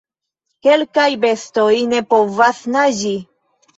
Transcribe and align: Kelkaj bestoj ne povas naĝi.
Kelkaj 0.67 1.05
bestoj 1.25 1.75
ne 1.93 2.03
povas 2.15 2.63
naĝi. 2.77 3.13